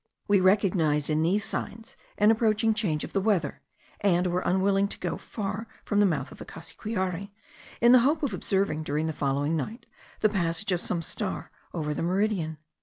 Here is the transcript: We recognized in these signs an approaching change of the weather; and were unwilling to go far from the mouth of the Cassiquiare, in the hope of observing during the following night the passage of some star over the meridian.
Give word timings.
We 0.27 0.39
recognized 0.41 1.11
in 1.11 1.21
these 1.21 1.45
signs 1.45 1.95
an 2.17 2.31
approaching 2.31 2.73
change 2.73 3.03
of 3.03 3.13
the 3.13 3.21
weather; 3.21 3.61
and 3.99 4.25
were 4.25 4.39
unwilling 4.41 4.87
to 4.87 4.97
go 4.97 5.15
far 5.15 5.67
from 5.85 5.99
the 5.99 6.07
mouth 6.07 6.31
of 6.31 6.39
the 6.39 6.43
Cassiquiare, 6.45 7.29
in 7.81 7.91
the 7.91 7.99
hope 7.99 8.23
of 8.23 8.33
observing 8.33 8.81
during 8.81 9.05
the 9.05 9.13
following 9.13 9.55
night 9.55 9.85
the 10.21 10.27
passage 10.29 10.71
of 10.71 10.81
some 10.81 11.03
star 11.03 11.51
over 11.71 11.93
the 11.93 12.01
meridian. 12.01 12.57